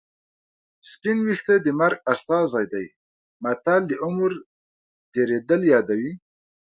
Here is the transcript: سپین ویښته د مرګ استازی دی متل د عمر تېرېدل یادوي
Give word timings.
سپین 0.89 1.17
ویښته 1.25 1.55
د 1.61 1.67
مرګ 1.79 1.97
استازی 2.13 2.65
دی 2.73 2.85
متل 3.43 3.81
د 3.87 3.91
عمر 4.03 4.31
تېرېدل 5.13 5.61
یادوي 5.73 6.11